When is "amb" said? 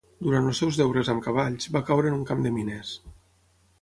1.13-1.21